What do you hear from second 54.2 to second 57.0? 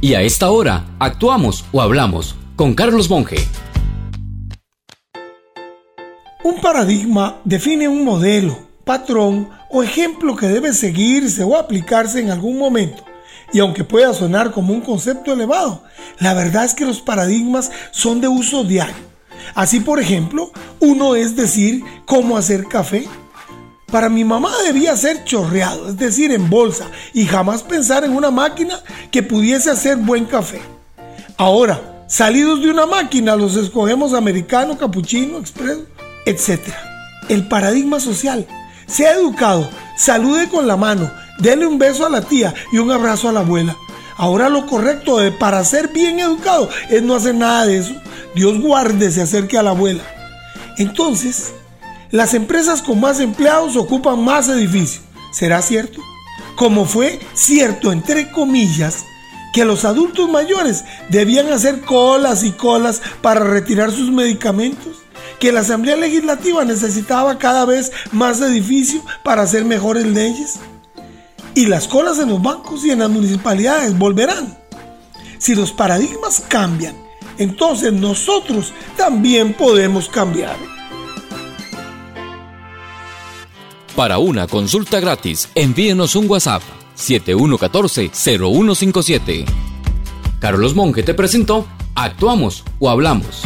más edificios. ¿Será cierto? Como